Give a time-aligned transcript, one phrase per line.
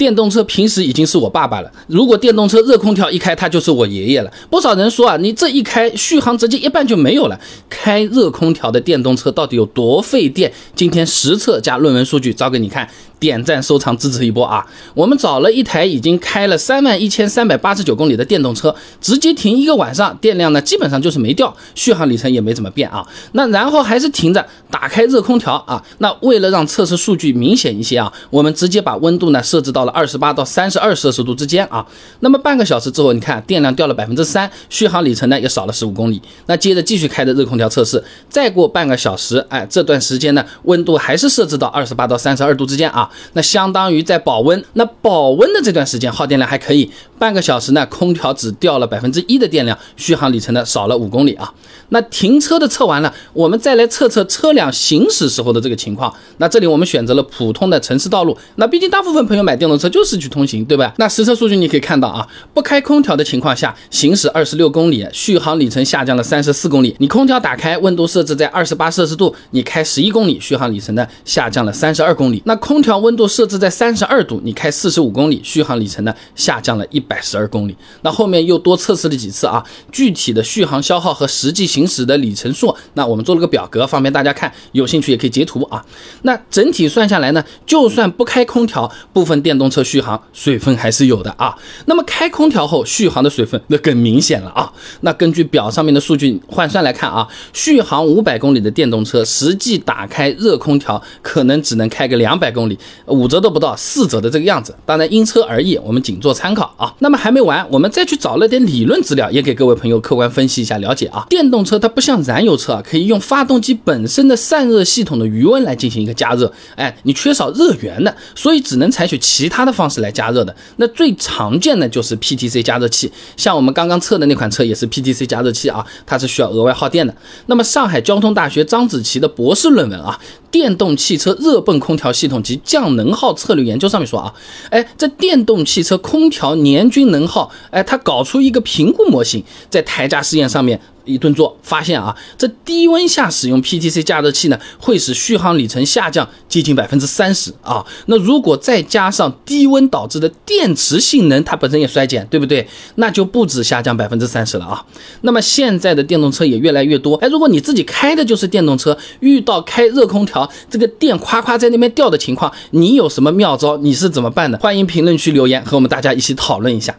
[0.00, 4.32] 电动车平时已经是我爸爸了，如果电动车热空调一开，他就是我爷爷了。
[4.48, 7.38] 不少人说啊，你这一开续航直接一半就没有了。
[7.68, 10.50] 开热空调的电动车到底有多费电？
[10.74, 12.88] 今天实测加论文数据找给你看。
[13.20, 14.66] 点赞收藏支持一波啊！
[14.94, 23.06] 我们找了一台已经开了三万一千三百八十九公里的电动车，直接停一个晚上，电量呢基本上就是没掉，续航里程也没怎么变啊。
[23.32, 25.80] 那然后还是停着，打开热空调啊。
[25.98, 31.86] 那为了让测试数据明显一些啊，我们直接把温度呢设置到了二十八到三十二摄氏度之间啊。
[32.20, 36.22] 那么半个小时之后，你看电量掉了百分之三，续航里程呢也少了十五公里。
[36.46, 43.09] 那接着继续开着热空调测试，再过半个小时，哎，这段时间呢温度还是设置到二十八到三十二度之间啊。
[43.32, 51.52] 那相当于在保温，那保温的这段时间耗电量还可以，半个小时呢，空调只掉了百分之一的电量，续航里程呢少了五公里啊。
[51.92, 56.14] 那停车的测完了，我们再来测测车辆行驶时候的这个情况。
[56.36, 60.94] 那这里我们选择了普通的城市道路，那毕竟大部分朋友买电动车就是去通行，对吧？
[60.98, 66.94] 那实测数据你可以看到啊，不开空调的情况下，行驶二十六公里，续航里程下降了三十四公里。
[66.98, 72.40] 你空调打开，温度设置在二十八摄氏度，你开十一公里，续航里程呢下降了三十二公里。
[72.46, 77.76] 那空调温度设置在三十二度，你开四十五公里，续航里程呢下降了一百十二公里。
[78.00, 79.62] 那后面又多测试了几次啊，
[79.92, 81.90] 具体的续航消耗和实际行。
[81.90, 85.84] 驶的里程数，那我们做了个表格，方便大家看，有兴趣也可以截图啊。
[86.22, 91.58] 那整体算下来呢，就算不开空调，部分电动车续航水分还是有的啊。
[91.86, 94.72] 那么开空调后续航的水分那更明显了啊。
[95.00, 104.72] 那根据表上面的数据换算来看啊，续航五百公里的电动车，实际打开热空调可能只能开个两百公里，五折都不到，四折的这个样子。
[104.86, 106.94] 当然因车而异，我们仅做参考啊。
[107.00, 111.26] 那么还没完，我们再去找了点理论资料，也给各位朋友客观分析一下了解啊。
[111.28, 111.80] 电动车。
[111.80, 120.54] 它不像燃油车啊，可以用发动机本身的散热系统的余温来进行一个加热，哎，你缺少热源的，所以只能采取其他的方式来加热的。
[120.76, 127.14] 那最常见的就是 PTC 加热器，像我们刚刚测的那款车也是 PTC 加热器啊，它是需要额外耗电的。
[127.46, 134.32] 那么上海交通大学张子琪的博士论文啊，《电动汽车热泵空调系统及降降能耗策略研究》上面说啊，
[134.70, 140.80] 哎，这电动汽车空调年均能耗，哎，它搞出一个评估模型，在台架试验上面。
[141.10, 147.84] 一顿做，发现啊，这低温下使用 PTC 加热器呢，会使续航里程下降接近百分之三十啊。
[148.06, 152.66] 那如果再加上低温导致的电池性能，它本身也衰减，对不对？
[152.96, 154.84] 那就不止下降百分之三十了啊。
[155.22, 163.76] 那么现在的电动车也越来越多，哎，如果你自己开的就是电动车，遇到开热空调这个电夸夸在那边掉的情况，你有什么妙招？
[163.78, 164.58] 你是怎么办的？
[164.58, 166.94] 欢迎评论区留言和我们大家一起讨论一下。